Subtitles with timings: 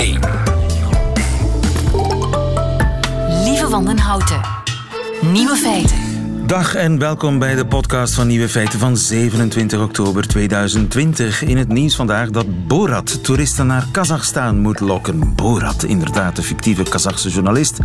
[0.00, 0.18] 1.
[3.44, 4.40] Lieve Wandenhouten.
[5.20, 6.09] Nieuwe feiten.
[6.50, 11.42] Dag en welkom bij de podcast van Nieuwe Feiten van 27 oktober 2020.
[11.42, 15.34] In het nieuws vandaag dat Borat toeristen naar Kazachstan moet lokken.
[15.34, 17.78] Borat, inderdaad, de fictieve Kazachse journalist.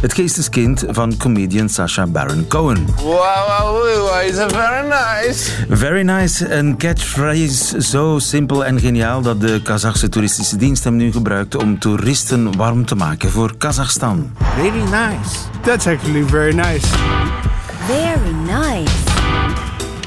[0.00, 2.86] Het geesteskind van comedian Sacha Baron Cohen.
[2.96, 5.50] Wow, wow, wow, is very nice.
[5.68, 11.12] Very nice, een catchphrase zo simpel en geniaal dat de Kazachse toeristische dienst hem nu
[11.12, 14.32] gebruikt om toeristen warm te maken voor Kazachstan.
[14.56, 15.36] Very nice.
[15.62, 16.86] That's actually very nice.
[17.88, 18.90] Very nice.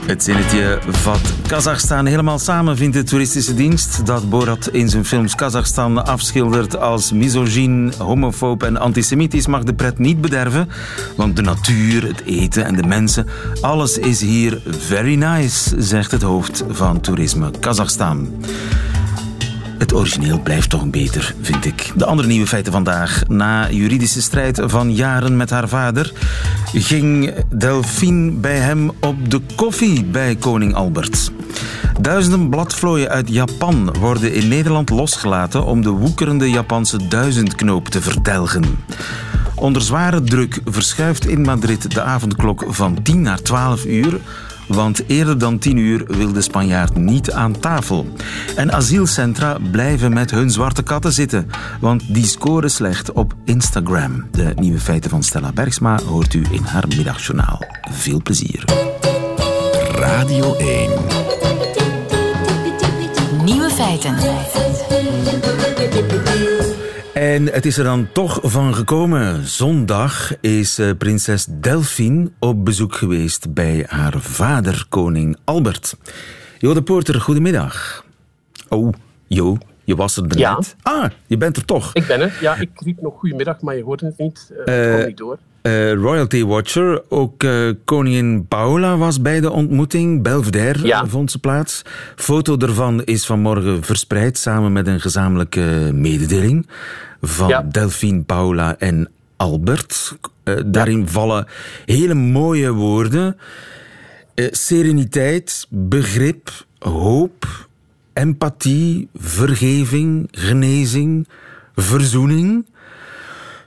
[0.05, 4.05] Het zinnetje vat Kazachstan helemaal samen, vindt de toeristische dienst.
[4.05, 9.97] Dat Borat in zijn films Kazachstan afschildert als misogyn, homofoob en antisemitisch mag de pret
[9.99, 10.69] niet bederven.
[11.15, 13.27] Want de natuur, het eten en de mensen,
[13.61, 18.29] alles is hier very nice, zegt het hoofd van toerisme Kazachstan.
[19.81, 21.91] Het origineel blijft toch beter, vind ik.
[21.95, 23.23] De andere nieuwe feiten vandaag.
[23.27, 26.13] Na juridische strijd van jaren met haar vader...
[26.73, 31.31] ging Delphine bij hem op de koffie bij koning Albert.
[32.01, 35.65] Duizenden bladvlooien uit Japan worden in Nederland losgelaten...
[35.65, 38.63] om de woekerende Japanse duizendknoop te verdelgen.
[39.55, 44.19] Onder zware druk verschuift in Madrid de avondklok van 10 naar 12 uur
[44.73, 48.07] want eerder dan 10 uur wil de Spanjaard niet aan tafel.
[48.55, 51.47] En asielcentra blijven met hun zwarte katten zitten,
[51.79, 54.25] want die scoren slecht op Instagram.
[54.31, 57.59] De nieuwe feiten van Stella Bergsma hoort u in haar middagjournaal.
[57.91, 58.63] Veel plezier.
[59.95, 60.89] Radio 1.
[63.43, 64.15] Nieuwe feiten.
[67.13, 69.47] En het is er dan toch van gekomen.
[69.47, 75.97] Zondag is eh, prinses Delphine op bezoek geweest bij haar vader, koning Albert.
[76.57, 78.05] Jo de Poorter, goedemiddag.
[78.69, 78.93] Oh,
[79.27, 80.53] Jo, je was er Ja.
[80.55, 80.75] net.
[80.81, 81.93] Ah, je bent er toch.
[81.93, 82.37] Ik ben er.
[82.41, 84.51] Ja, ik riep nog goedemiddag, maar je hoorde het niet.
[84.65, 85.37] Het kwam niet door.
[86.01, 87.43] Royalty Watcher, ook
[87.85, 90.21] koningin Paula was bij de ontmoeting.
[90.23, 91.07] Belvedere Ja.
[91.07, 91.81] vond ze plaats.
[92.15, 96.67] Foto ervan is vanmorgen verspreid samen met een gezamenlijke mededeling
[97.21, 97.61] van Ja.
[97.61, 100.17] Delphine, Paula en Albert.
[100.43, 101.47] Eh, daarin vallen
[101.85, 103.37] hele mooie woorden.
[104.33, 107.67] Eh, sereniteit, begrip, hoop,
[108.13, 111.27] empathie, vergeving, genezing,
[111.75, 112.65] verzoening.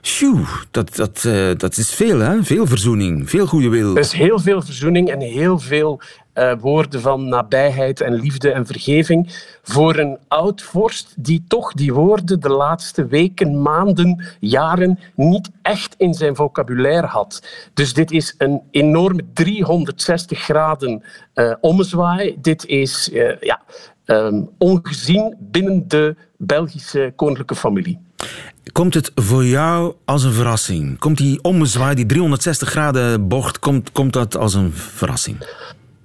[0.01, 2.43] Tjoe, dat, dat, eh, dat is veel, hè?
[2.43, 3.93] Veel verzoening, veel goede wil.
[3.95, 6.01] Er is heel veel verzoening en heel veel
[6.35, 11.93] eh, woorden van nabijheid en liefde en vergeving voor een oud vorst die toch die
[11.93, 17.47] woorden de laatste weken, maanden, jaren niet echt in zijn vocabulaire had.
[17.73, 21.03] Dus dit is een enorme 360 graden
[21.33, 22.37] eh ommezwaai.
[22.41, 23.61] Dit is eh, ja,
[24.05, 27.99] ehm, ongezien binnen de Belgische koninklijke familie.
[28.71, 30.99] Komt het voor jou als een verrassing?
[30.99, 35.37] Komt die ommezwaai, die 360 graden bocht, komt, komt dat als een verrassing?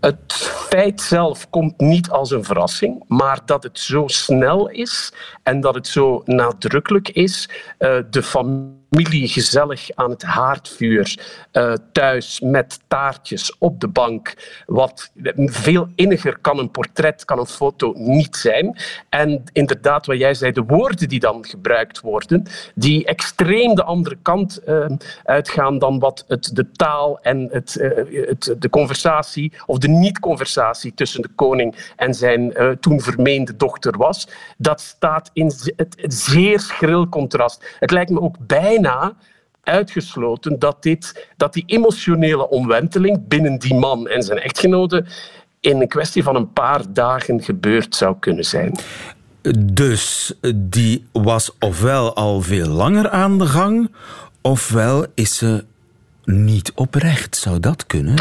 [0.01, 0.33] Het
[0.69, 5.13] feit zelf komt niet als een verrassing, maar dat het zo snel is
[5.43, 11.19] en dat het zo nadrukkelijk is, eh, de familie gezellig aan het haardvuur,
[11.53, 14.35] eh, thuis met taartjes op de bank,
[14.67, 18.79] wat veel inniger kan een portret, kan een foto niet zijn.
[19.09, 24.17] En inderdaad, wat jij zei, de woorden die dan gebruikt worden, die extreem de andere
[24.23, 24.87] kant eh,
[25.25, 30.95] uitgaan dan wat het, de taal en het, eh, het, de conversatie of de niet-conversatie
[30.95, 34.29] tussen de koning en zijn toen vermeende dochter was.
[34.57, 37.77] Dat staat in het zeer schril contrast.
[37.79, 38.80] Het lijkt me ook bijna
[39.63, 45.05] uitgesloten dat, dit, dat die emotionele omwenteling binnen die man en zijn echtgenote
[45.61, 48.79] in een kwestie van een paar dagen gebeurd zou kunnen zijn.
[49.59, 53.91] Dus die was ofwel al veel langer aan de gang,
[54.41, 55.65] ofwel is ze
[56.25, 57.37] niet oprecht.
[57.37, 58.19] Zou dat kunnen?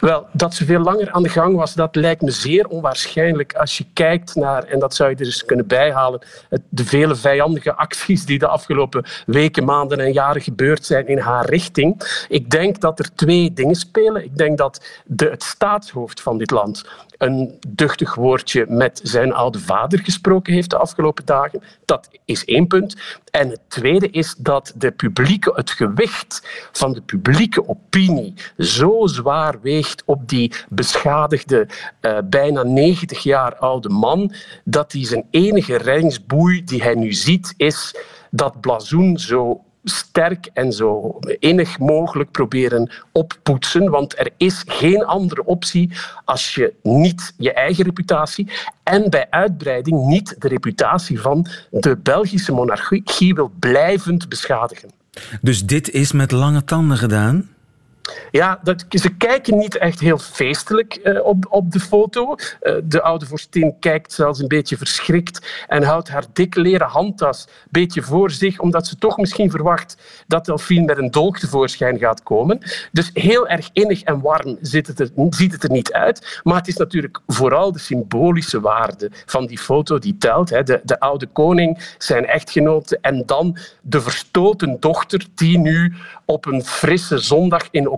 [0.00, 3.78] Wel, dat ze veel langer aan de gang was, dat lijkt me zeer onwaarschijnlijk als
[3.78, 6.20] je kijkt naar, en dat zou je er eens kunnen bijhalen,
[6.68, 11.48] de vele vijandige acties die de afgelopen weken, maanden en jaren gebeurd zijn in haar
[11.48, 12.24] richting.
[12.28, 14.24] Ik denk dat er twee dingen spelen.
[14.24, 16.84] Ik denk dat de, het staatshoofd van dit land
[17.18, 21.62] een duchtig woordje met zijn oude vader gesproken heeft de afgelopen dagen.
[21.84, 22.96] Dat is één punt.
[23.30, 29.60] En het tweede is dat de publieke, het gewicht van de publieke opinie zo zwaar
[29.60, 31.68] weegt op die beschadigde,
[32.00, 34.32] eh, bijna 90 jaar oude man,
[34.64, 37.94] dat hij zijn enige reddingsboei die hij nu ziet is
[38.30, 43.90] dat blazoen zo sterk en zo innig mogelijk proberen oppoetsen.
[43.90, 45.90] Want er is geen andere optie
[46.24, 48.50] als je niet je eigen reputatie
[48.82, 54.90] en bij uitbreiding niet de reputatie van de Belgische monarchie wil blijvend beschadigen.
[55.40, 57.48] Dus dit is met lange tanden gedaan?
[58.30, 62.34] Ja, dat, ze kijken niet echt heel feestelijk uh, op, op de foto.
[62.62, 67.44] Uh, de oude vorstin kijkt zelfs een beetje verschrikt en houdt haar dikke leren handtas
[67.46, 69.96] een beetje voor zich, omdat ze toch misschien verwacht
[70.26, 72.58] dat Delphine met een dolk tevoorschijn gaat komen.
[72.92, 76.40] Dus heel erg innig en warm ziet het, er, ziet het er niet uit.
[76.42, 80.50] Maar het is natuurlijk vooral de symbolische waarde van die foto die telt.
[80.50, 80.62] Hè.
[80.62, 85.94] De, de oude koning, zijn echtgenote en dan de verstoten dochter die nu
[86.24, 87.97] op een frisse zondag in oktober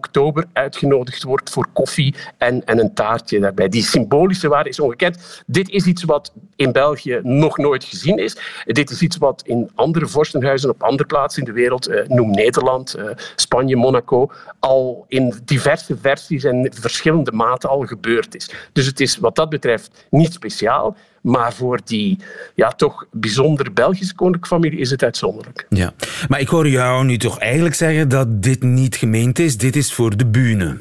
[0.52, 3.69] uitgenodigd wordt voor koffie en, en een taartje daarbij.
[3.69, 5.43] Die symbolische waarde is ongekend.
[5.47, 8.37] Dit is iets wat in België nog nooit gezien is.
[8.64, 12.31] Dit is iets wat in andere vorstenhuizen op andere plaatsen in de wereld, eh, noem
[12.31, 13.05] Nederland, eh,
[13.37, 18.50] Spanje, Monaco, al in diverse versies en verschillende maten al gebeurd is.
[18.73, 20.97] Dus het is wat dat betreft niet speciaal.
[21.20, 22.19] Maar voor die
[22.55, 25.67] ja, toch bijzonder Belgische koninklijke familie is het uitzonderlijk.
[25.69, 25.93] Ja,
[26.28, 29.93] maar ik hoor jou nu toch eigenlijk zeggen dat dit niet gemeend is, dit is
[29.93, 30.81] voor de bühne.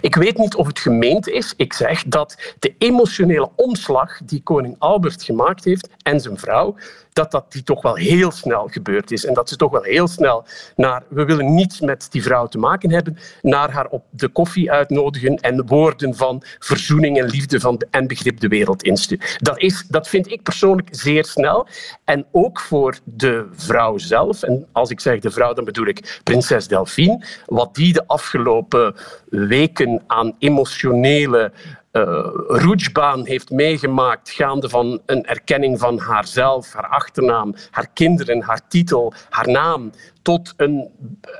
[0.00, 1.54] Ik weet niet of het gemeend is.
[1.56, 6.76] Ik zeg dat de emotionele omslag die koning Albert gemaakt heeft en zijn vrouw,
[7.12, 9.24] dat dat die toch wel heel snel gebeurd is.
[9.24, 10.44] En dat ze toch wel heel snel
[10.76, 14.70] naar, we willen niets met die vrouw te maken hebben, naar haar op de koffie
[14.72, 19.26] uitnodigen en woorden van verzoening en liefde van en begrip de wereld insturen.
[19.38, 21.66] Dat, is, dat vind ik persoonlijk zeer snel.
[22.04, 26.20] En ook voor de vrouw zelf, en als ik zeg de vrouw, dan bedoel ik
[26.24, 28.94] prinses Delphine, wat die de afgelopen
[29.28, 31.52] weken aan emotionele
[31.92, 39.12] uh, heeft meegemaakt, gaande van een erkenning van haarzelf, haar achternaam, haar kinderen, haar titel,
[39.30, 39.90] haar naam,
[40.22, 40.90] tot een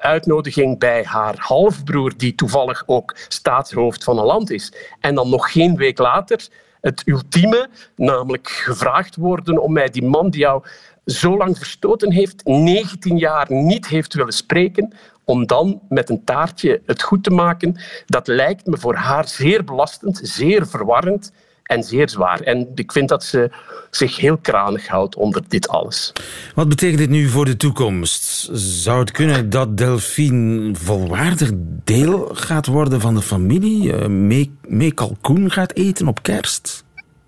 [0.01, 4.73] uitnodiging bij haar halfbroer, die toevallig ook staatshoofd van een land is.
[5.01, 6.49] En dan nog geen week later
[6.81, 10.65] het ultieme, namelijk gevraagd worden om mij die man die jou
[11.05, 14.93] zo lang verstoten heeft, 19 jaar niet heeft willen spreken,
[15.33, 19.65] om dan met een taartje het goed te maken, dat lijkt me voor haar zeer
[19.65, 21.33] belastend, zeer verwarrend
[21.63, 22.41] en zeer zwaar.
[22.41, 23.51] En ik vind dat ze
[23.91, 26.13] zich heel kranig houdt onder dit alles.
[26.55, 28.49] Wat betekent dit nu voor de toekomst?
[28.53, 31.51] Zou het kunnen dat Delphine volwaardig
[31.85, 33.93] deel gaat worden van de familie?
[33.93, 36.85] Eh, mee, mee kalkoen gaat eten op kerst?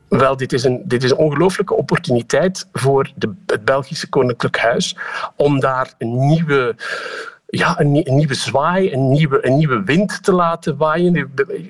[0.09, 4.97] Wel, dit is een, dit is een ongelooflijke opportuniteit voor de, het Belgische Koninklijk Huis
[5.37, 6.77] om daar een nieuwe
[7.56, 11.12] ja, een, nieuwe zwaai, een nieuwe, een nieuwe wind te laten waaien.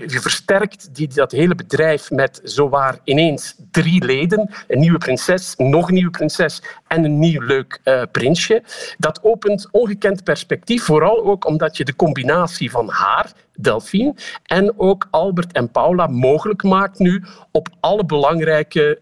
[0.07, 4.51] Je, versterkt die, dat hele bedrijf met zowaar ineens drie leden.
[4.69, 8.63] Een nieuwe prinses, nog een nieuwe prinses en een nieuw leuk uh, prinsje.
[8.99, 14.15] Dat opent ongekend perspectief, vooral ook omdat je de combinatie van haar, Delphine,
[14.45, 19.01] en ook Albert en Paula mogelijk maakt nu op alle belangrijke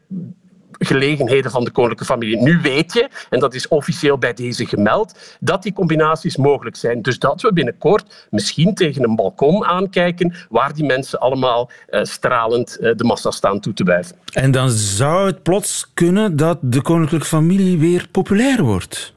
[0.84, 2.36] gelegenheden van de koninklijke familie.
[2.36, 7.02] Nu weet je, en dat is officieel bij deze gemeld, dat die combinaties mogelijk zijn.
[7.02, 12.78] Dus dat we binnenkort misschien tegen een balkon aankijken waar die mensen allemaal uh, stralend
[12.80, 14.16] uh, de massa staan toe te wuiven.
[14.32, 19.12] En dan zou het plots kunnen dat de koninklijke familie weer populair wordt.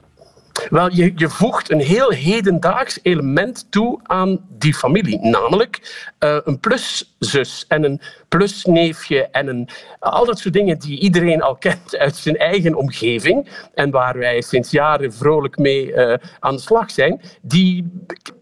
[0.70, 5.18] Wel, je, je voegt een heel hedendaags element toe aan die familie.
[5.20, 9.68] Namelijk uh, een pluszus en een plusneefje en een,
[9.98, 14.40] al dat soort dingen die iedereen al kent uit zijn eigen omgeving en waar wij
[14.40, 17.92] sinds jaren vrolijk mee uh, aan de slag zijn, die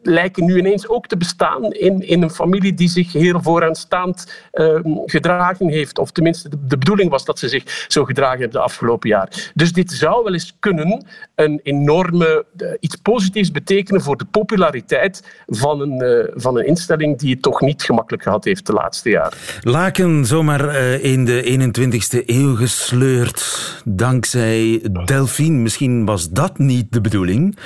[0.02, 4.78] lijken nu ineens ook te bestaan in, in een familie die zich heel vooraanstaand uh,
[5.04, 5.98] gedragen heeft.
[5.98, 9.52] Of tenminste, de, bedoeling was dat ze zich zo gedragen hebben de afgelopen jaar.
[9.54, 15.42] Dus dit zou wel eens kunnen een enorme, uh, iets positiefs betekenen voor de populariteit
[15.46, 19.10] van een, uh, van een instelling die het toch niet gemakkelijk gehad heeft de laatste
[19.10, 19.38] jaren.
[19.74, 25.58] Laken zomaar eh, in de 21ste eeuw gesleurd dankzij Delphine.
[25.58, 27.56] Misschien was dat niet de bedoeling,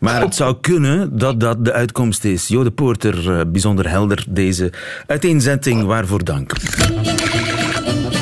[0.00, 2.48] maar het zou kunnen dat dat de uitkomst is.
[2.48, 4.72] Jode Poorter, eh, bijzonder helder deze
[5.06, 5.84] uiteenzetting.
[5.84, 6.52] Waarvoor dank.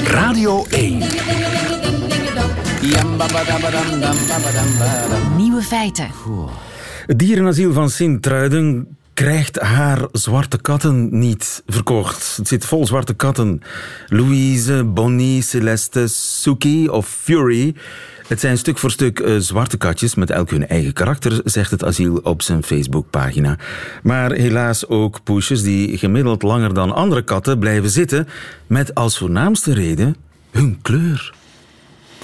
[0.04, 0.98] Radio 1.
[5.36, 6.08] Nieuwe feiten.
[7.06, 12.36] Het dierenasiel van Sint-Truiden krijgt haar zwarte katten niet verkocht.
[12.36, 13.62] Het zit vol zwarte katten.
[14.08, 17.74] Louise, Bonnie, Celeste, Suki of Fury.
[18.26, 21.84] Het zijn stuk voor stuk uh, zwarte katjes met elk hun eigen karakter, zegt het
[21.84, 23.58] asiel op zijn Facebookpagina.
[24.02, 28.28] Maar helaas ook poesjes die gemiddeld langer dan andere katten blijven zitten,
[28.66, 30.16] met als voornaamste reden
[30.50, 31.34] hun kleur.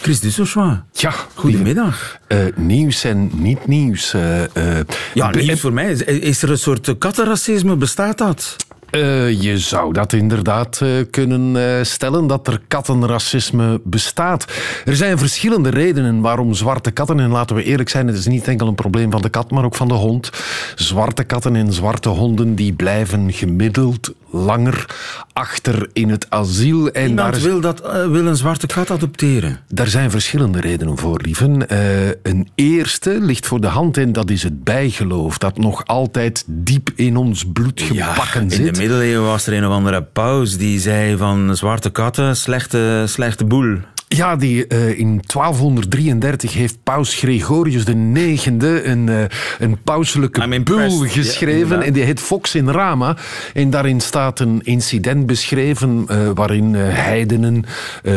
[0.02, 0.76] Chris Dussochois.
[0.92, 2.16] Ja, Goedemiddag.
[2.26, 4.14] Eh, nieuws en niet nieuws.
[4.14, 4.42] eh,
[4.78, 5.90] eh, Ja, nieuws voor mij.
[5.90, 7.76] Is, is er een soort kattenracisme?
[7.76, 8.56] Bestaat dat?
[8.90, 14.44] Eh, je zou dat inderdaad eh, kunnen eh, stellen, dat er kattenracisme bestaat.
[14.84, 18.48] Er zijn verschillende redenen waarom zwarte katten, en laten we eerlijk zijn, het is niet
[18.48, 20.30] enkel een probleem van de kat, maar ook van de hond.
[20.74, 24.86] Zwarte katten en zwarte honden die blijven gemiddeld langer
[25.32, 26.90] achter in het asiel.
[26.90, 29.58] En daar is- wil, dat, eh, wil een zwarte kat adopteren.
[29.68, 31.68] Daar zijn verschillende redenen voor, lieven.
[31.68, 36.44] Eh, een eerste ligt voor de hand en dat is het bijgeloof dat nog altijd
[36.46, 38.74] diep in ons bloed gebakken in zit.
[38.74, 43.44] de middeleeuwen was er een of andere paus die zei van zwarte katten, slechte, slechte
[43.44, 43.78] boel.
[44.16, 49.24] Ja, die, eh, in 1233 heeft paus Gregorius IX een, eh,
[49.58, 51.82] een pauselijke bul Ja, geschreven.
[51.82, 53.16] en die heet Fox in Rama.
[53.54, 57.64] En daarin staat een incident beschreven eh, waarin heidenen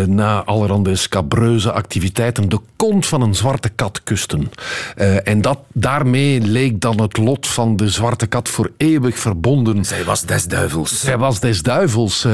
[0.08, 4.52] na allerhande scabreuze activiteiten de kont van een zwarte kat kusten.
[5.24, 9.86] En dat, daarmee leek dan het lot van de zwarte kat voor eeuwig verbonden.
[9.86, 11.00] Zij was des duivels.
[11.00, 12.28] Zij was des duivels.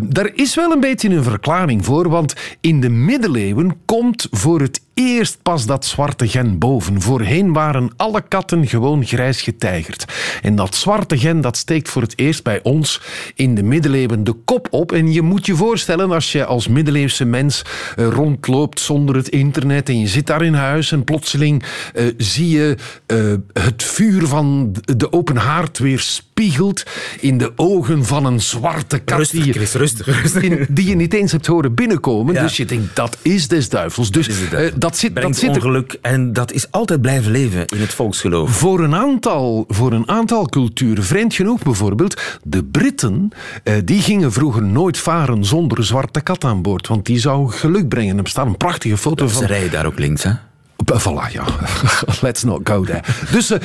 [0.00, 4.82] Daar is wel een beetje een verklaring voor, want in de middeleeuwen komt voor het
[4.94, 7.00] eerst pas dat zwarte gen boven.
[7.00, 10.04] Voorheen waren alle katten gewoon grijs getijgerd.
[10.42, 13.00] En dat zwarte gen dat steekt voor het eerst bij ons
[13.34, 14.92] in de middeleeuwen de kop op.
[14.92, 17.62] En je moet je voorstellen, als je als middeleeuwse mens
[17.96, 21.62] eh, rondloopt zonder het internet en je zit daar in huis en plotseling
[21.94, 23.18] eh, zie je eh,
[23.52, 26.82] het vuur van de open haard weer spiegelt
[27.20, 30.40] in de ogen van een zwarte kat Rustig, die, je, Chris, rustig, rustig.
[30.40, 32.34] die, die je niet eens hebt horen binnenkomen.
[32.34, 32.42] Ja.
[32.42, 34.10] Dus je denkt, dat is des duivels.
[34.10, 34.78] Dus is de duivel.
[34.84, 38.50] Dat zit, dat zit er ongeluk en dat is altijd blijven leven in het volksgeloof.
[38.50, 43.28] voor een aantal, voor een aantal culturen, vreemd genoeg bijvoorbeeld, de Britten,
[43.62, 46.86] eh, die gingen vroeger nooit varen zonder een zwarte kat aan boord.
[46.86, 48.18] Want die zou geluk brengen.
[48.18, 49.44] Er staat een prachtige foto Ze van.
[49.44, 50.30] rijden daar ook links, hè?
[50.84, 51.44] Voilà, ja.
[52.20, 53.02] Let's not go there.
[53.30, 53.60] Dus eh,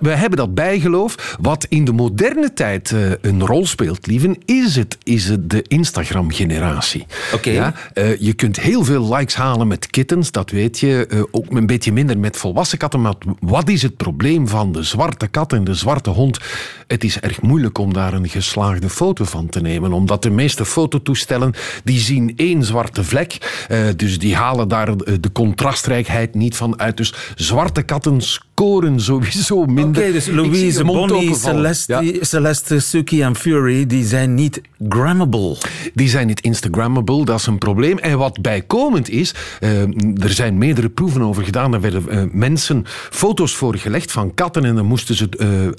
[0.00, 1.36] we, hebben dat bijgeloof.
[1.40, 5.62] Wat in de moderne tijd eh, een rol speelt, lieven, is het, is het de
[5.68, 7.06] Instagram-generatie.
[7.34, 7.50] Oké.
[7.50, 11.26] Ja, eh, je kunt heel veel likes halen met kittens, dat weet je.
[11.30, 13.00] Ook een beetje minder met volwassen katten.
[13.00, 16.38] Maar wat is het probleem van de zwarte kat en de zwarte hond?
[16.86, 19.92] Het is erg moeilijk om daar een geslaagde foto van te nemen.
[19.92, 21.54] Omdat de meeste fototoestellen,
[21.84, 23.64] die zien één zwarte vlek.
[23.96, 26.96] Dus die halen daar de contrastrijkheid niet van uit.
[26.96, 28.20] Dus zwarte katten
[28.54, 30.02] scoren sowieso minder.
[30.02, 31.34] Oké, dus Louise, Bonnie.
[31.34, 32.24] Celeste, Ja.
[32.24, 35.56] Celeste, Suki en Fury, die zijn niet grammable.
[35.94, 37.98] Die zijn niet Instagrammable, dat is een probleem.
[37.98, 39.80] En wat bijkomend is, eh,
[40.22, 41.74] er zijn meerdere proeven over gedaan.
[41.74, 45.28] Er werden eh, mensen foto's voorgelegd van katten en dan moesten ze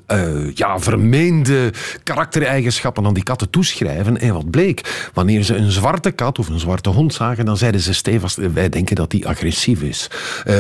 [0.08, 4.20] eh, ja, vermeende karaktereigenschappen aan die katten toeschrijven.
[4.20, 5.10] En wat bleek?
[5.13, 8.70] Wanneer ze een zwarte kat of een zwarte hond zagen, dan zeiden ze stevast, wij
[8.70, 10.08] denken dat die agressief is.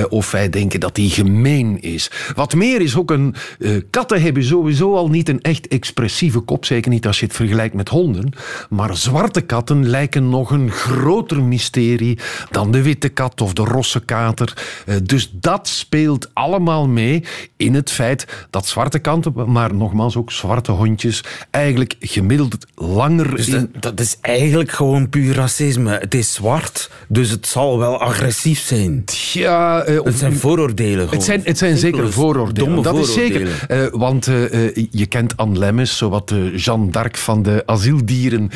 [0.09, 2.04] Of wij denken dat die gemeen is.
[2.35, 3.35] Wat meer is ook een...
[3.59, 7.35] eh, katten hebben sowieso al niet een echt expressieve kop, zeker niet als je het
[7.35, 8.33] vergelijkt met honden.
[8.69, 12.19] Maar zwarte katten lijken nog een groter mysterie
[12.51, 14.53] dan de witte kat of de rosse kater.
[14.85, 17.23] Eh, dus dat speelt allemaal mee
[17.57, 23.47] in het feit dat zwarte katten, maar nogmaals ook zwarte hondjes, eigenlijk gemiddeld langer Dus
[23.47, 23.69] in...
[23.73, 25.97] dat, dat is eigenlijk gewoon puur racisme.
[25.97, 29.03] Het is zwart, dus het zal wel agressief zijn.
[29.33, 30.99] Ja, eh, Het zijn vooroordelen.
[30.99, 31.23] Het gewoon.
[31.23, 32.69] zijn, het zijn zeker Vooroordelen.
[32.69, 33.65] domme dat is zeker.
[33.67, 38.49] Eh, want eh, eh, je kent Anne Lemmes, zowat de Jeanne d'Arc van de asieldieren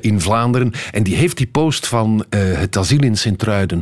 [0.00, 0.72] in Vlaanderen.
[0.90, 3.80] En die heeft die post van het asiel in Sint-Truiden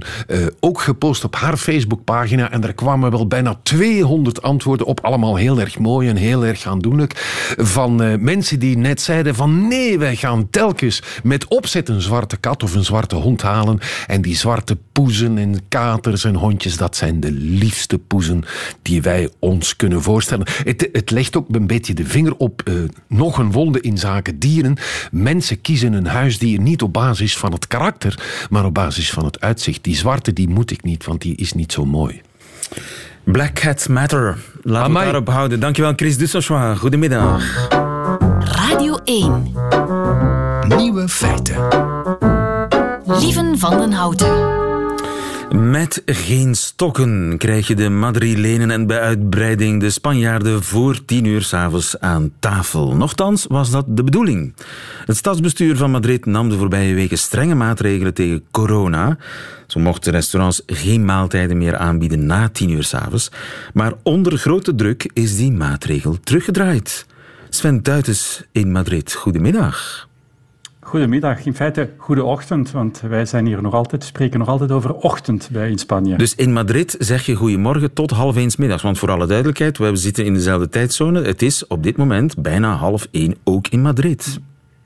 [0.61, 2.50] ook gepost op haar Facebookpagina.
[2.50, 5.05] En er kwamen wel bijna 200 antwoorden op.
[5.05, 7.12] Allemaal heel erg mooi en heel erg aandoenlijk.
[7.59, 12.62] Van mensen die net zeiden van nee, wij gaan telkens met opzet een zwarte kat
[12.62, 13.79] of een zwarte hond halen.
[14.07, 18.43] En die zwarte poezen en katers en hondjes, dat zijn de liefste poezen
[18.83, 20.47] die wij ons kunnen voorstellen.
[20.64, 22.75] Het, het legt ook een beetje de vinger op eh,
[23.09, 24.76] nog een wonde in zaken dieren.
[25.11, 29.40] Mensen kiezen een huisdier niet op basis van het karakter, maar op basis van het
[29.40, 29.85] uitzicht.
[29.85, 32.21] Die zwarte, die moet ik niet, want die is niet zo mooi.
[33.25, 34.38] Black Cats Matter.
[34.62, 35.61] Laten we het daarop houden.
[35.61, 36.78] Dankjewel, Chris Dussochois.
[36.78, 37.69] Goedemiddag.
[38.38, 39.52] Radio 1.
[40.76, 41.69] Nieuwe feiten.
[43.04, 44.70] Lieven van den Houten.
[45.54, 51.42] Met geen stokken krijg je de Madrilenen en bij uitbreiding de Spanjaarden voor tien uur
[51.42, 52.97] s'avonds aan tafel.
[52.97, 54.54] Nochtans was dat de bedoeling.
[55.07, 59.16] Het stadsbestuur van Madrid nam de voorbije weken strenge maatregelen tegen corona.
[59.66, 63.30] Zo mochten restaurants geen maaltijden meer aanbieden na tien uur s'avonds.
[63.73, 67.07] Maar onder grote druk is die maatregel teruggedraaid.
[67.49, 70.09] Sven Duitens in Madrid, goedemiddag.
[70.90, 71.44] Goedemiddag.
[71.44, 75.49] In feite, goede ochtend, want wij zijn hier nog altijd, spreken nog altijd over ochtend
[75.52, 76.16] bij in Spanje.
[76.16, 78.82] Dus in Madrid zeg je goedemorgen tot half één 's middags.
[78.82, 81.23] Want voor alle duidelijkheid, we zitten in dezelfde tijdzone.
[81.23, 84.40] Het is op dit moment bijna half één ook in Madrid.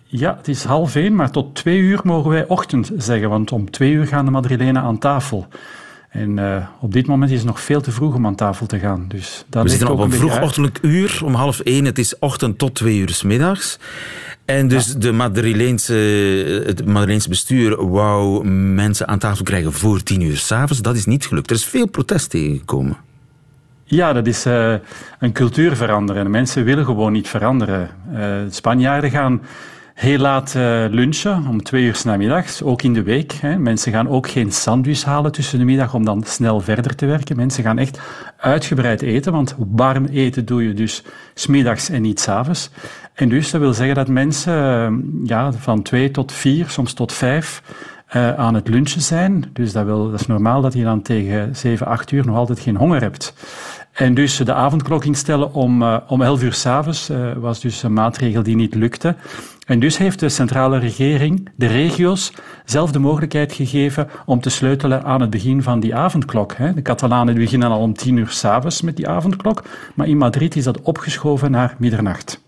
[0.05, 3.71] Ja, het is half één, maar tot twee uur mogen wij ochtend zeggen, want om
[3.71, 5.47] twee uur gaan de Madrilenen aan tafel.
[6.15, 8.79] En uh, op dit moment is het nog veel te vroeg om aan tafel te
[8.79, 9.05] gaan.
[9.09, 11.85] Dus dat We zitten op ook een beetje vroegochtendelijk uur, om half één.
[11.85, 13.79] Het is ochtend tot twee uur 's middags.
[14.45, 15.95] En dus de Madrileense,
[16.67, 20.83] het Madrileense bestuur wou mensen aan tafel krijgen voor tien uur s'avonds.
[20.83, 21.51] Dat is niet gelukt.
[21.51, 22.97] Er is veel protest tegengekomen.
[23.85, 24.75] Ja, dat is uh,
[25.19, 26.31] een cultuur veranderen.
[26.31, 27.91] Mensen willen gewoon niet veranderen.
[28.13, 29.43] Uh, Spanjaarden gaan
[29.95, 33.41] heel laat uh, lunchen, om twee uur namiddags, ook in de week.
[33.59, 37.37] Mensen gaan ook geen sandwich halen tussen de middag om dan snel verder te werken.
[37.37, 38.01] Mensen gaan echt
[38.37, 41.03] uitgebreid eten, want warm eten doe je dus
[41.35, 42.71] smiddags en niet s'avonds.
[43.15, 47.13] En dus dat wil zeggen dat mensen uh, ja, van twee tot vier, soms tot
[47.13, 47.63] vijf,
[48.17, 49.45] uh, aan het lunchen zijn.
[49.53, 52.61] Dus dat, wil, dat is normaal dat je dan tegen zeven, acht uur nog altijd
[52.61, 53.35] geen honger hebt.
[53.95, 57.93] En dus de avondklok instellen om, uh, om 11 uur s'avonds uh, was dus een
[57.93, 59.17] maatregel die niet lukte.
[59.67, 62.33] En dus heeft de centrale regering de regio's
[62.65, 66.57] zelf de mogelijkheid gegeven om te sleutelen aan het begin van die avondklok.
[66.75, 70.65] De Catalanen beginnen al om 10 uur s'avonds met die avondklok, maar in Madrid is
[70.65, 72.41] dat opgeschoven naar middernacht.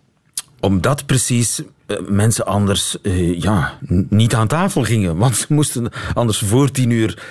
[0.61, 2.97] Omdat precies uh, mensen anders
[3.37, 3.73] ja,
[4.09, 5.17] niet aan tafel gingen.
[5.17, 7.23] Want ze moesten anders voor tien uur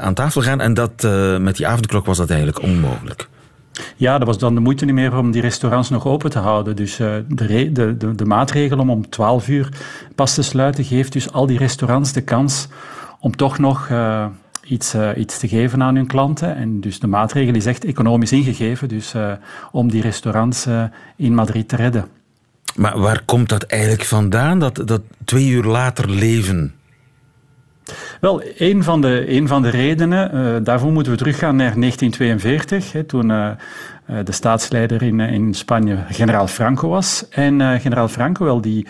[0.00, 0.60] aan tafel gaan.
[0.60, 1.02] En dat,
[1.40, 3.28] met die avondklok was dat eigenlijk onmogelijk.
[3.96, 6.76] Ja, dat was dan de moeite niet meer om die restaurants nog open te houden.
[6.76, 9.68] Dus uh, de, de, de, maatregel om om 12 uur
[10.14, 12.68] pas te sluiten geeft dus al die restaurants de kans
[13.20, 14.26] om toch nog uh,
[14.64, 16.56] iets, uh, iets te geven aan hun klanten.
[16.56, 19.14] En dus de maatregel is echt economisch ingegeven, dus
[19.72, 20.66] om die restaurants
[21.16, 22.08] in Madrid te redden.
[22.76, 26.74] Maar waar komt dat eigenlijk vandaan, dat, dat twee uur later leven?
[28.24, 32.92] Wel, een van de, een van de redenen, uh, daarvoor moeten we teruggaan naar 1942,
[32.92, 33.50] hè, toen uh,
[34.24, 37.26] de staatsleider in, in Spanje generaal Franco was.
[37.30, 38.86] En generaal Franco, wel, die,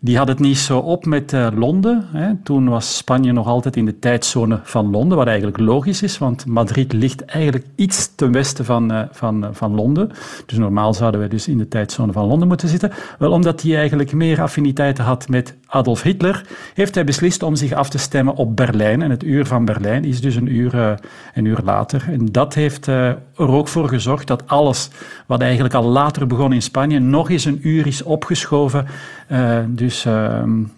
[0.00, 2.06] die had het niet zo op met Londen.
[2.12, 2.34] Hè.
[2.42, 6.46] Toen was Spanje nog altijd in de tijdzone van Londen, wat eigenlijk logisch is, want
[6.46, 10.10] Madrid ligt eigenlijk iets ten westen van, van, van Londen.
[10.46, 12.92] Dus normaal zouden wij dus in de tijdzone van Londen moeten zitten.
[13.18, 17.72] Wel, omdat hij eigenlijk meer affiniteiten had met Adolf Hitler, heeft hij beslist om zich
[17.72, 19.02] af te stemmen op Berlijn.
[19.02, 21.00] En het uur van Berlijn is dus een uur,
[21.34, 22.04] een uur later.
[22.10, 24.90] En dat heeft er ook voor gezorgd dat alles
[25.26, 28.86] wat eigenlijk al later begon in Spanje nog eens een uur is opgeschoven.
[29.32, 30.06] Uh, dus,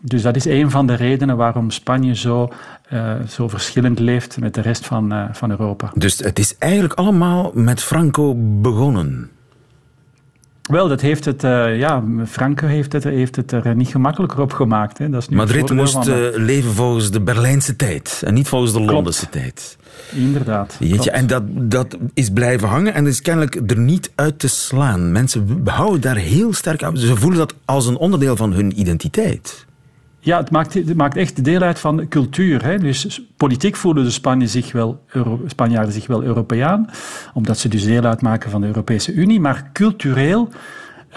[0.00, 2.48] dus dat is een van de redenen waarom Spanje zo,
[3.28, 5.90] zo verschillend leeft met de rest van, van Europa.
[5.94, 9.30] Dus het is eigenlijk allemaal met Franco begonnen?
[10.70, 14.52] Wel, dat heeft het, uh, ja, Franco heeft het, heeft het er niet gemakkelijker op
[14.52, 14.98] gemaakt.
[14.98, 15.10] Hè.
[15.10, 18.80] Dat is nu Madrid moest uh, leven volgens de Berlijnse tijd en niet volgens de
[18.80, 19.76] Londense tijd.
[20.14, 20.76] Inderdaad.
[20.78, 25.12] Jeetje, en dat, dat is blijven hangen en is kennelijk er niet uit te slaan.
[25.12, 26.96] Mensen houden daar heel sterk aan.
[26.96, 29.66] Ze voelen dat als een onderdeel van hun identiteit.
[30.22, 32.64] Ja, het maakt, het maakt echt deel uit van cultuur.
[32.64, 32.78] Hè.
[32.78, 36.90] Dus politiek voelen de Spanje zich wel Euro, Spanjaarden zich wel Europeaan,
[37.34, 39.40] omdat ze dus deel uitmaken van de Europese Unie.
[39.40, 40.48] Maar cultureel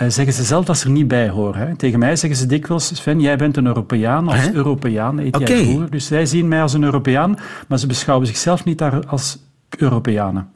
[0.01, 1.67] uh, zeggen ze zelf dat ze er niet bij horen.
[1.67, 1.75] Hè.
[1.75, 4.27] Tegen mij zeggen ze dikwijls, Sven, jij bent een Europeaan.
[4.27, 4.53] Als Hè?
[4.53, 5.65] Europeaan eet okay.
[5.65, 5.87] jij.
[5.89, 7.37] Dus zij zien mij als een Europeaan,
[7.67, 9.39] maar ze beschouwen zichzelf niet als
[9.77, 10.47] Europeanen.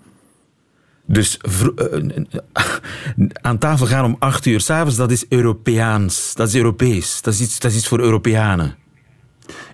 [1.07, 2.25] Dus uh,
[3.41, 6.33] aan tafel gaan om acht uur s'avonds, dat is Europeaans.
[6.33, 7.21] Dat is Europees.
[7.21, 8.75] Dat is iets, dat is iets voor Europeanen.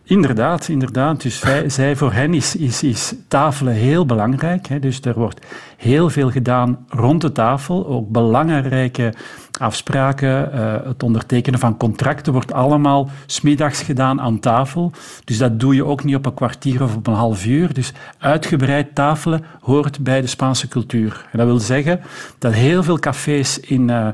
[0.06, 1.22] Inderdaad, inderdaad.
[1.22, 4.68] Dus zij, zij voor hen is, is, tafelen heel belangrijk.
[4.68, 4.80] Hè.
[4.80, 5.46] Dus er wordt
[5.78, 7.88] heel veel gedaan rond de tafel.
[7.88, 9.14] Ook belangrijke
[9.60, 14.92] afspraken, uh, het ondertekenen van contracten wordt allemaal smiddags gedaan aan tafel.
[15.26, 17.74] Dus dat doe je ook niet op een kwartier of op een half uur.
[17.74, 21.26] Dus uitgebreid tafelen hoort bij de Spaanse cultuur.
[21.32, 22.02] En dat wil zeggen
[22.38, 24.08] dat heel veel cafés in, uh,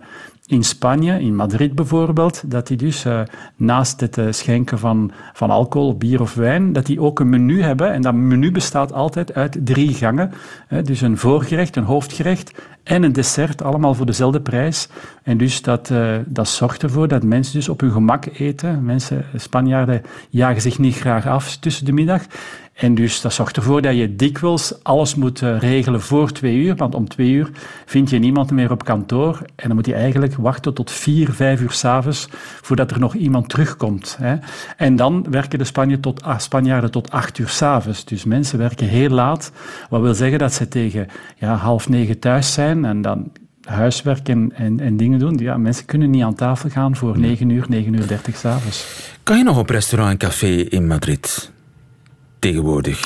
[0.50, 3.22] in Spanje, in Madrid bijvoorbeeld, dat die dus uh,
[3.56, 7.62] naast het uh, schenken van, van alcohol, bier of wijn, dat die ook een menu
[7.62, 7.94] hebben.
[7.94, 10.32] En dat menu bestaat altijd uit drie gangen.
[10.68, 14.88] Hè, dus een voorgerecht, een hoofdgerecht en een dessert, allemaal voor dezelfde prijs.
[15.24, 18.86] En dus dat, uh, dat zorgt ervoor dat mensen dus op hun gemak eten.
[18.86, 22.22] Mensen, Spanjaarden, jagen zich niet graag af tussen de middag.
[22.80, 26.96] En dus dat zorgt ervoor dat je dikwijls alles moet regelen voor twee uur, want
[26.96, 27.50] om twee uur
[27.86, 31.62] vind je niemand meer op kantoor en dan moet je eigenlijk wachten tot vier, vijf
[31.62, 32.28] uur s'avonds
[32.62, 34.18] voordat er nog iemand terugkomt.
[34.22, 34.36] Hè.
[34.78, 38.06] En dan werken de Spanje tot, Spanjaarden tot acht uur s'avonds.
[38.06, 39.52] Dus mensen werken heel laat,
[39.89, 43.32] wat wil zeggen dat ze tegen ja, half negen thuis zijn en dan
[43.63, 45.38] huiswerk en, en, en dingen doen.
[45.38, 48.86] Ja, mensen kunnen niet aan tafel gaan voor 9 uur, 9 uur 30 s'avonds.
[49.24, 51.52] Kan je nog op restaurant en café in Madrid?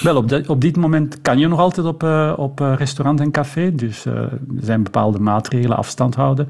[0.03, 3.31] Wel, op, op dit moment kan je nog altijd op, eh, op eh, restaurant en
[3.31, 3.75] café.
[3.75, 6.49] Dus eh, er zijn bepaalde maatregelen, afstand houden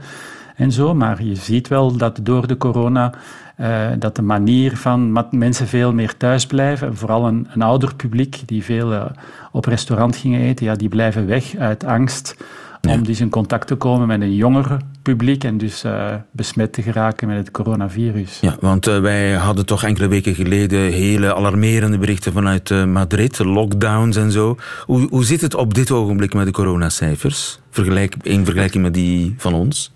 [0.55, 0.93] en zo.
[0.93, 3.13] Maar je ziet wel dat door de corona
[3.99, 6.87] dat de manier van mensen veel meer thuis blijven.
[6.87, 9.11] En vooral een, ouder publiek die veel
[9.51, 12.35] op restaurant gingen eten, ja, die blijven weg uit angst
[12.89, 16.81] om dus in contact te komen met een jonger publiek en dus eh, besmet te
[16.81, 18.39] geraken met het coronavirus.
[18.41, 23.39] Ja, want eh, wij hadden toch enkele weken geleden hele alarmerende berichten vanuit eh, Madrid,
[23.39, 24.57] lockdowns en zo.
[24.85, 27.59] Hoe, hoe zit het op dit ogenblik met de coronacijfers?
[27.69, 29.91] Vergelijk, in vergelijking met die van ons?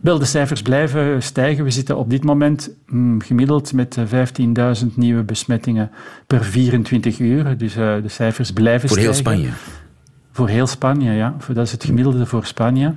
[0.00, 1.64] Wel, de cijfers blijven stijgen.
[1.64, 5.90] We zitten op dit moment mm, gemiddeld met eh, 15.000 nieuwe besmettingen
[6.26, 7.58] per 24 uur.
[7.58, 9.42] Dus de cijfers blijven Voor heel stijgen.
[9.42, 9.83] Spanje.
[10.34, 11.34] Voor heel Spanje, ja.
[11.52, 12.94] Dat is het gemiddelde voor Spanje.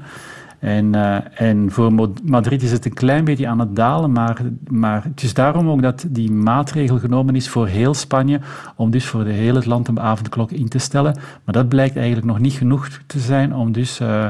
[0.59, 1.17] En, eh,
[1.49, 5.33] en voor Madrid is het een klein beetje aan het dalen, maar, maar het is
[5.33, 8.39] daarom ook dat die maatregel genomen is voor heel Spanje,
[8.75, 11.15] om dus voor de hele land een avondklok in te stellen.
[11.43, 14.27] Maar dat blijkt eigenlijk nog niet genoeg te zijn om dus, eh,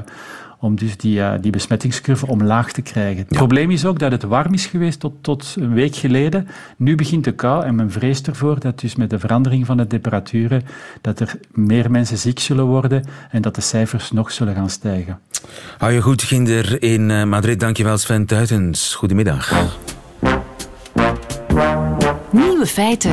[0.59, 3.17] om dus die, eh, die besmettingscurve omlaag te krijgen.
[3.17, 6.47] Het probleem is ook dat het warm is geweest tot, tot een week geleden.
[6.77, 9.87] Nu begint de kou en men vreest ervoor dat dus met de verandering van de
[9.87, 10.63] temperaturen
[11.01, 15.19] dat er meer mensen ziek zullen worden en dat de cijfers nog zullen gaan stijgen.
[15.77, 17.59] Hou je goed, Ginder, in eh, Madrid.
[17.59, 18.95] Dankjewel, Sven Tuitens.
[18.95, 19.53] Goedemiddag.
[22.31, 23.11] Nieuwe feiten.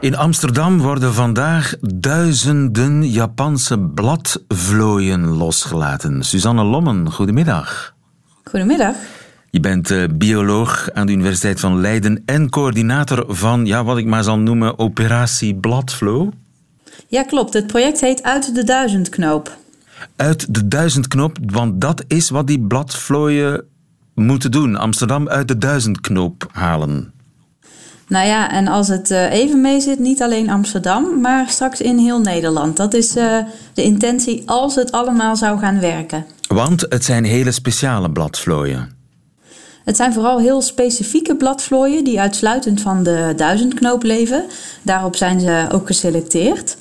[0.00, 6.22] In Amsterdam worden vandaag duizenden Japanse bladvlooien losgelaten.
[6.22, 7.94] Suzanne Lommen, goedemiddag.
[8.44, 8.96] Goedemiddag.
[9.50, 14.06] Je bent eh, bioloog aan de Universiteit van Leiden en coördinator van, ja, wat ik
[14.06, 16.30] maar zal noemen, Operatie Bladvlo.
[17.08, 17.52] Ja, klopt.
[17.52, 19.56] Het project heet Uit de Duizendknoop.
[20.16, 23.64] Uit de duizendknop, want dat is wat die bladvlooien
[24.14, 24.76] moeten doen.
[24.76, 27.12] Amsterdam uit de duizendknoop halen.
[28.10, 31.98] Nou ja, en als het eh, even mee zit, niet alleen Amsterdam, maar straks in
[31.98, 32.76] heel Nederland.
[32.76, 33.38] Dat is eh,
[33.74, 36.26] de intentie als het allemaal zou gaan werken.
[36.48, 38.96] Want het zijn hele speciale bladvlooien.
[39.84, 44.44] Het zijn vooral heel specifieke bladvlooien die uitsluitend van de duizendknoop leven.
[44.82, 46.76] Daarop zijn ze ook geselecteerd.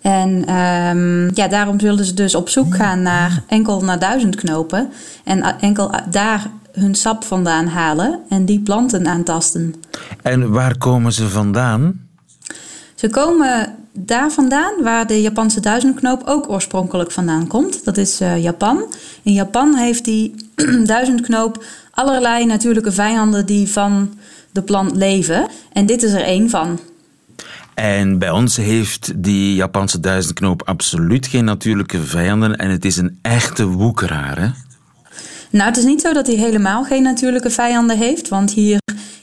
[0.00, 4.92] En ehm, ja, daarom zullen ze dus op zoek gaan naar enkel naar duizendknopen.
[5.24, 9.74] En enkel daar hun sap vandaan halen en die planten aantasten.
[10.22, 12.08] En waar komen ze vandaan?
[12.94, 17.84] Ze komen daar vandaan waar de Japanse duizendknoop ook oorspronkelijk vandaan komt.
[17.84, 18.84] Dat is eh, Japan.
[19.22, 20.34] In Japan heeft die
[20.84, 24.14] duizendknoop allerlei natuurlijke vijanden die van
[24.50, 25.48] de plant leven.
[25.72, 26.78] En dit is er één van.
[27.74, 33.18] En bij ons heeft die Japanse duizendknoop absoluut geen natuurlijke vijanden en het is een
[33.22, 34.38] echte woekeraar.
[34.38, 34.48] Hè?
[35.50, 38.28] Nou, het is niet zo dat hij helemaal geen natuurlijke vijanden heeft.
[38.28, 38.78] Want hier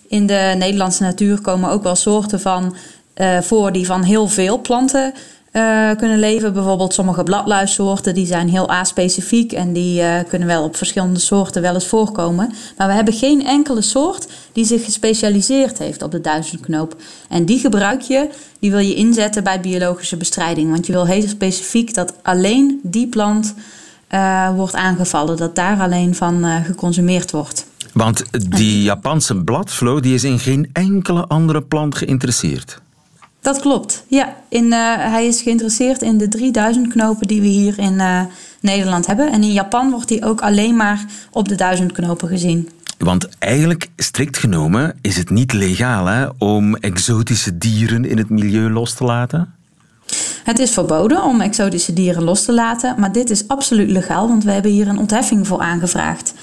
[0.07, 2.75] in de Nederlandse natuur komen ook wel soorten van
[3.13, 5.13] eh, voor die van heel veel planten
[5.51, 6.53] eh, kunnen leven.
[6.53, 11.61] Bijvoorbeeld sommige bladluissoorten die zijn heel aspecifiek en die eh, kunnen wel op verschillende soorten
[11.61, 12.53] wel eens voorkomen.
[12.77, 16.95] Maar we hebben geen enkele soort die zich gespecialiseerd heeft op de duizendknoop.
[17.29, 20.71] En die gebruik je, die wil je inzetten bij biologische bestrijding.
[20.71, 23.53] Want je wil heel specifiek dat alleen die plant
[24.07, 27.65] eh, wordt aangevallen, dat daar alleen van eh, geconsumeerd wordt.
[27.93, 28.23] Want
[28.57, 32.81] die Japanse bladvlo die is in geen enkele andere plant geïnteresseerd.
[33.41, 34.03] Dat klopt.
[34.07, 38.01] Ja, in, eh, hij is geïnteresseerd in de 3000 knopen die we hier in
[38.59, 39.31] Nederland hebben.
[39.31, 42.69] En in Japan wordt hij ook alleen maar op de 1000 knopen gezien.
[42.97, 48.69] Want eigenlijk, strikt genomen, is het niet legaal hè, om exotische dieren in het milieu
[48.69, 49.56] los te laten.
[50.47, 54.43] Het is verboden om exotische dieren los te laten, maar dit is absoluut legaal, want
[54.43, 56.33] we hebben hier een ontheffing voor aangevraagd.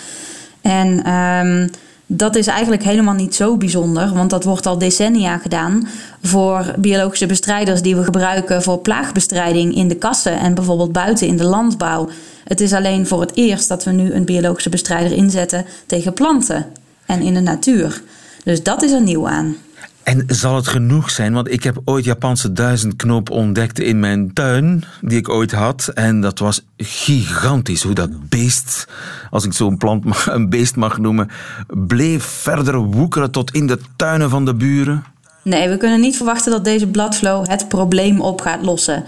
[0.60, 1.68] En ehm,
[2.06, 5.88] dat is eigenlijk helemaal niet zo bijzonder, want dat wordt al decennia gedaan
[6.22, 11.36] voor biologische bestrijders die we gebruiken voor plaagbestrijding in de kassen en bijvoorbeeld buiten in
[11.36, 12.08] de landbouw.
[12.44, 16.66] Het is alleen voor het eerst dat we nu een biologische bestrijder inzetten tegen planten
[17.06, 18.02] en in de natuur.
[18.42, 19.56] Dus dat is er nieuw aan.
[20.04, 21.32] En zal het genoeg zijn?
[21.32, 25.90] Want ik heb ooit Japanse duizendknoop ontdekt in mijn tuin, die ik ooit had.
[25.94, 28.88] En dat was gigantisch hoe dat beest,
[29.30, 31.30] als ik zo'n plant een beest mag noemen,
[31.66, 35.04] bleef verder woekeren tot in de tuinen van de buren.
[35.42, 39.04] Nee, we kunnen niet verwachten dat deze bladflow het probleem op gaat lossen.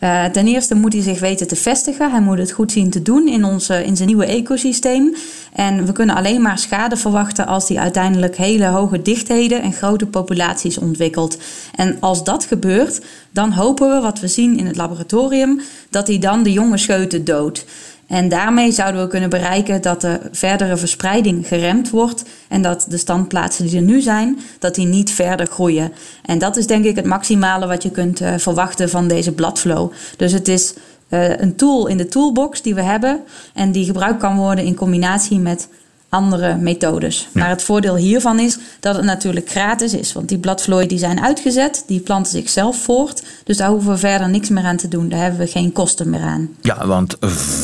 [0.00, 2.10] Eh, ten eerste moet hij zich weten te vestigen.
[2.10, 5.14] Hij moet het goed zien te doen in, onze, in zijn nieuwe ecosysteem.
[5.52, 10.06] En we kunnen alleen maar schade verwachten als hij uiteindelijk hele hoge dichtheden en grote
[10.06, 11.38] populaties ontwikkelt.
[11.74, 15.60] En als dat gebeurt, dan hopen we, wat we zien in het laboratorium,
[15.90, 17.64] dat hij dan de jonge scheuten doodt.
[18.10, 22.96] En daarmee zouden we kunnen bereiken dat de verdere verspreiding geremd wordt en dat de
[22.96, 25.92] standplaatsen die er nu zijn, dat die niet verder groeien.
[26.24, 29.92] En dat is denk ik het maximale wat je kunt uh, verwachten van deze bladflow.
[30.16, 30.74] Dus het is
[31.08, 33.20] uh, een tool in de toolbox die we hebben
[33.54, 35.68] en die gebruikt kan worden in combinatie met
[36.10, 37.28] andere methodes.
[37.32, 40.12] Maar het voordeel hiervan is dat het natuurlijk gratis is.
[40.12, 43.22] Want die bladvlooien die zijn uitgezet, die planten zichzelf voort.
[43.44, 45.08] Dus daar hoeven we verder niks meer aan te doen.
[45.08, 46.48] Daar hebben we geen kosten meer aan.
[46.60, 47.16] Ja, want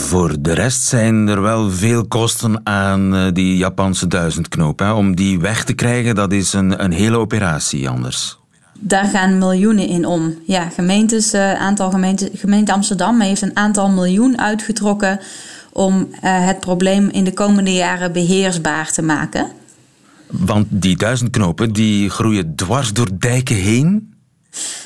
[0.07, 4.79] voor de rest zijn er wel veel kosten aan eh, die Japanse duizendknoop.
[4.79, 4.93] Hè?
[4.93, 8.39] Om die weg te krijgen, dat is een, een hele operatie anders.
[8.81, 10.35] Daar gaan miljoenen in om.
[10.47, 15.21] Ja, gemeentes, uh, aantal gemeente, gemeente Amsterdam heeft een aantal miljoen uitgetrokken
[15.77, 19.47] om uh, het probleem in de komende jaren beheersbaar te maken.
[20.27, 24.15] Want die duizendknopen die groeien dwars door dijken heen?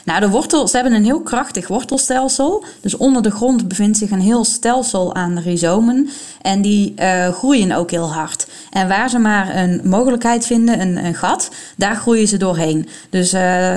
[0.05, 2.65] Nou, de wortels hebben een heel krachtig wortelstelsel.
[2.81, 6.09] Dus onder de grond bevindt zich een heel stelsel aan rhizomen.
[6.43, 8.49] En die uh, groeien ook heel hard.
[8.71, 12.89] En waar ze maar een mogelijkheid vinden, een, een gat, daar groeien ze doorheen.
[13.11, 13.77] Dus uh,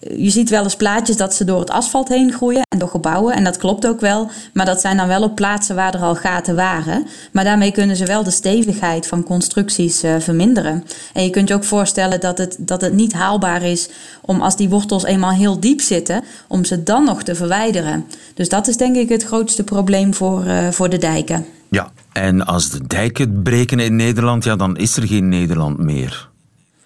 [0.00, 3.34] je ziet wel eens plaatjes dat ze door het asfalt heen groeien en door gebouwen.
[3.34, 4.30] En dat klopt ook wel.
[4.52, 7.06] Maar dat zijn dan wel op plaatsen waar er al gaten waren.
[7.32, 10.84] Maar daarmee kunnen ze wel de stevigheid van constructies uh, verminderen.
[11.12, 13.88] En je kunt je ook voorstellen dat het, dat het niet haalbaar is
[14.20, 18.06] om als die wortels eenmaal heel diep zitten, om ze dan nog te verwijderen.
[18.34, 21.46] Dus dat is denk ik het grootste probleem voor, uh, voor de dijken.
[21.70, 26.28] Ja, en als de dijken breken in Nederland, ja, dan is er geen Nederland meer.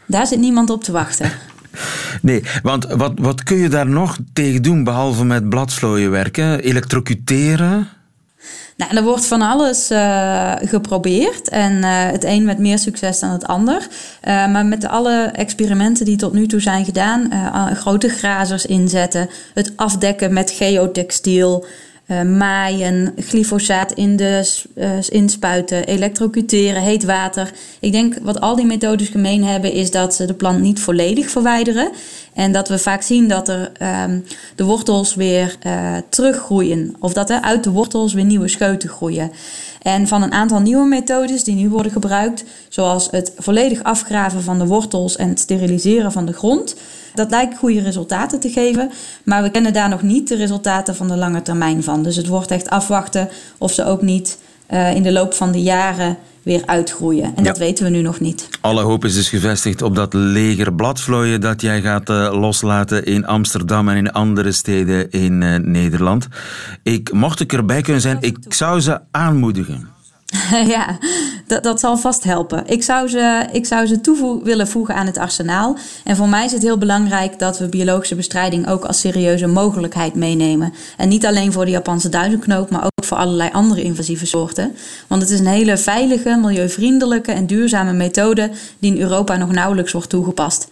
[0.06, 1.30] Daar zit niemand op te wachten.
[2.22, 6.60] Nee, want wat, wat kun je daar nog tegen doen, behalve met bladvlooien werken?
[6.60, 7.88] Elektrocuteren?
[8.76, 11.48] Nou, er wordt van alles uh, geprobeerd.
[11.48, 13.88] En uh, het een met meer succes dan het ander.
[14.24, 17.30] Uh, maar met alle experimenten die tot nu toe zijn gedaan,
[17.74, 21.66] grote grazers inzetten, het afdekken met geotextiel,
[22.12, 27.52] uh, maaien, glyfosaat in de, uh, inspuiten, elektrocuteren, heet water.
[27.80, 31.30] Ik denk wat al die methodes gemeen hebben is dat ze de plant niet volledig
[31.30, 31.90] verwijderen.
[32.34, 33.72] En dat we vaak zien dat er
[34.06, 36.96] um, de wortels weer uh, teruggroeien.
[36.98, 39.30] Of dat er uit de wortels weer nieuwe scheuten groeien.
[39.82, 44.58] En van een aantal nieuwe methodes die nu worden gebruikt, zoals het volledig afgraven van
[44.58, 46.76] de wortels en het steriliseren van de grond,
[47.14, 48.90] dat lijkt goede resultaten te geven,
[49.24, 52.02] maar we kennen daar nog niet de resultaten van de lange termijn van.
[52.02, 54.38] Dus het wordt echt afwachten of ze ook niet
[54.70, 57.24] uh, in de loop van de jaren weer uitgroeien.
[57.24, 57.42] En ja.
[57.42, 58.48] dat weten we nu nog niet.
[58.60, 63.26] Alle hoop is dus gevestigd op dat leger bladvlooien dat jij gaat uh, loslaten in
[63.26, 66.28] Amsterdam en in andere steden in uh, Nederland.
[66.82, 69.88] Ik, mocht ik erbij kunnen zijn, ik zou ze aanmoedigen.
[70.74, 70.98] ja,
[71.46, 72.66] dat, dat zal vast helpen.
[72.66, 75.76] Ik zou ze, ik zou ze toe willen voegen aan het arsenaal.
[76.04, 80.14] En voor mij is het heel belangrijk dat we biologische bestrijding ook als serieuze mogelijkheid
[80.14, 80.72] meenemen.
[80.96, 84.74] En niet alleen voor de Japanse duizendknoop, maar ook voor allerlei andere invasieve soorten.
[85.06, 89.92] Want het is een hele veilige, milieuvriendelijke en duurzame methode die in Europa nog nauwelijks
[89.92, 90.70] wordt toegepast.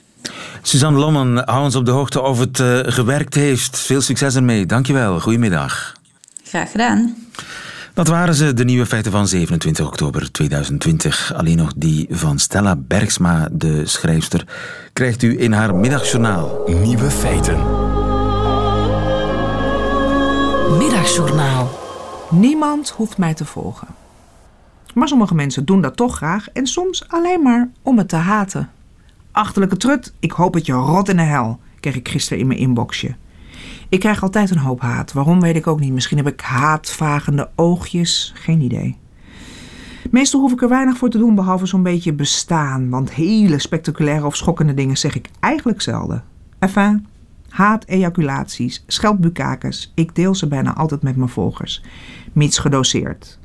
[0.62, 3.78] Suzanne Lommen, hou ons op de hoogte of het uh, gewerkt heeft.
[3.78, 4.66] Veel succes ermee.
[4.66, 5.20] Dankjewel.
[5.20, 5.94] Goedemiddag.
[6.44, 7.14] Graag gedaan.
[7.94, 11.32] Dat waren ze, de nieuwe feiten van 27 oktober 2020.
[11.36, 14.44] Alleen nog die van Stella Bergsma, de schrijfster,
[14.92, 16.62] krijgt u in haar middagjournaal.
[16.66, 17.58] Nieuwe feiten.
[20.78, 21.79] Middagjournaal.
[22.30, 23.88] Niemand hoeft mij te volgen.
[24.94, 28.70] Maar sommige mensen doen dat toch graag en soms alleen maar om het te haten.
[29.32, 32.58] Achterlijke trut, ik hoop het je rot in de hel, kreeg ik gisteren in mijn
[32.58, 33.14] inboxje.
[33.88, 35.12] Ik krijg altijd een hoop haat.
[35.12, 35.92] Waarom weet ik ook niet.
[35.92, 38.32] Misschien heb ik haatvagende oogjes.
[38.36, 38.96] Geen idee.
[40.10, 42.88] Meestal hoef ik er weinig voor te doen behalve zo'n beetje bestaan.
[42.88, 46.24] Want hele spectaculaire of schokkende dingen zeg ik eigenlijk zelden.
[46.58, 47.06] Enfin,
[47.50, 49.92] haat, ejaculaties, scheldbukakes.
[49.94, 51.82] Ik deel ze bijna altijd met mijn volgers.
[52.32, 53.38] Mits gedoseerd.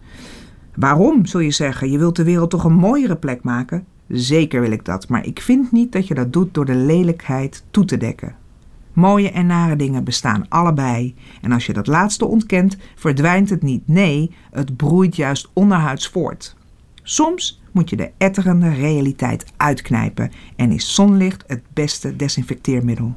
[0.75, 1.91] Waarom, zul je zeggen?
[1.91, 3.85] Je wilt de wereld toch een mooiere plek maken?
[4.07, 7.63] Zeker wil ik dat, maar ik vind niet dat je dat doet door de lelijkheid
[7.71, 8.35] toe te dekken.
[8.93, 11.15] Mooie en nare dingen bestaan allebei.
[11.41, 13.87] En als je dat laatste ontkent, verdwijnt het niet.
[13.87, 16.55] Nee, het broeit juist onderhuids voort.
[17.03, 23.15] Soms moet je de etterende realiteit uitknijpen en is zonlicht het beste desinfecteermiddel.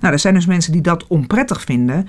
[0.00, 2.08] Nou, er zijn dus mensen die dat onprettig vinden.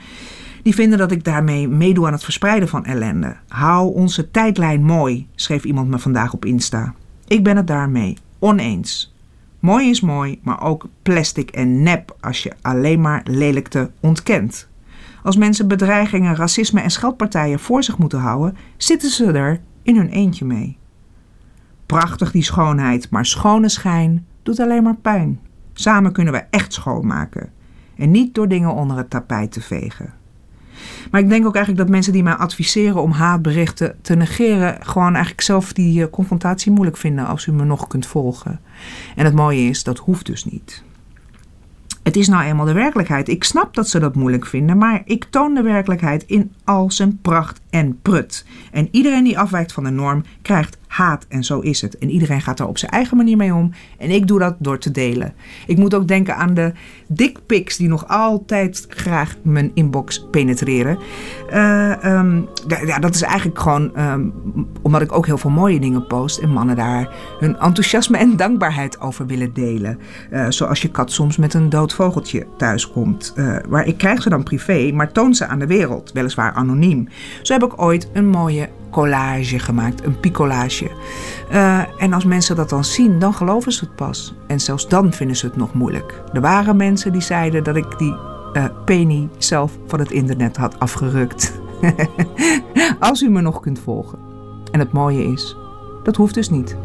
[0.63, 3.35] Die vinden dat ik daarmee meedoe aan het verspreiden van ellende.
[3.47, 6.93] Hou onze tijdlijn mooi, schreef iemand me vandaag op Insta.
[7.27, 9.13] Ik ben het daarmee oneens.
[9.59, 14.67] Mooi is mooi, maar ook plastic en nep als je alleen maar lelijkte ontkent.
[15.23, 20.09] Als mensen bedreigingen, racisme en scheldpartijen voor zich moeten houden, zitten ze er in hun
[20.09, 20.77] eentje mee.
[21.85, 25.39] Prachtig die schoonheid, maar schone schijn doet alleen maar pijn.
[25.73, 27.49] Samen kunnen we echt schoonmaken.
[27.99, 30.13] En niet door dingen onder het tapijt te vegen.
[31.11, 35.13] Maar ik denk ook eigenlijk dat mensen die mij adviseren om haatberichten te negeren, gewoon
[35.13, 38.59] eigenlijk zelf die eh, confrontatie moeilijk vinden als u me nog kunt volgen.
[39.15, 40.83] En het mooie is, dat hoeft dus niet.
[42.03, 43.27] Het is nou eenmaal de werkelijkheid.
[43.27, 47.19] Ik snap dat ze dat moeilijk vinden, maar ik toon de werkelijkheid in al zijn
[47.21, 48.45] pracht en prut.
[48.71, 51.97] En iedereen die afwijkt van de norm krijgt haat en zo is het.
[51.97, 53.71] En iedereen gaat daar op zijn eigen manier mee om.
[53.97, 55.33] En ik doe dat door te delen.
[55.67, 56.71] Ik moet ook denken aan de
[57.07, 60.99] dickpics die nog altijd graag mijn inbox penetreren.
[61.53, 62.47] Uh, um,
[62.85, 64.33] ja, dat is eigenlijk gewoon um,
[64.81, 66.37] omdat ik ook heel veel mooie dingen post.
[66.37, 69.99] En mannen daar hun enthousiasme en dankbaarheid over willen delen.
[70.31, 73.33] Uh, zoals je kat soms met een dood vogeltje thuiskomt.
[73.35, 76.11] Uh, waar ik krijg ze dan privé, maar toon ze aan de wereld.
[76.11, 77.07] Weliswaar anoniem.
[77.41, 80.91] Zo heb ik ooit een mooie collage gemaakt, een picolage.
[81.51, 84.35] Uh, en als mensen dat dan zien, dan geloven ze het pas.
[84.47, 86.23] En zelfs dan vinden ze het nog moeilijk.
[86.33, 88.15] Er waren mensen die zeiden dat ik die
[88.53, 91.59] uh, penny zelf van het internet had afgerukt.
[92.99, 94.19] als u me nog kunt volgen.
[94.71, 95.55] En het mooie is,
[96.03, 96.77] dat hoeft dus niet.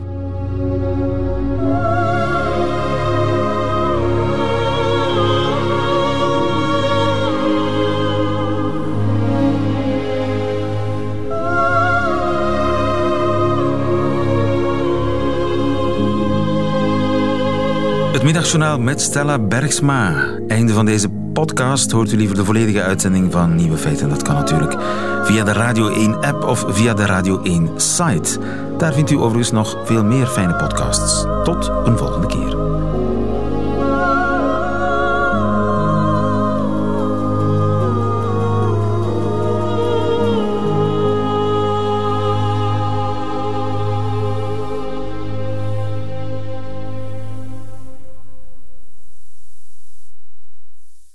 [18.24, 20.14] Middagjournaal met Stella Bergsma.
[20.48, 21.90] Einde van deze podcast.
[21.90, 24.08] Hoort u liever de volledige uitzending van Nieuwe Feiten?
[24.08, 24.76] Dat kan natuurlijk
[25.22, 28.38] via de Radio 1-app of via de Radio 1-site.
[28.78, 31.24] Daar vindt u overigens nog veel meer fijne podcasts.
[31.42, 32.53] Tot een volgende keer.